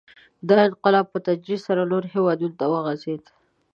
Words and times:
•دا 0.47 0.57
انقلاب 0.67 1.05
په 1.13 1.19
تدریج 1.25 1.59
سره 1.67 1.81
نورو 1.91 2.07
هېوادونو 2.15 2.57
ته 2.59 2.65
وغځېد. 2.73 3.23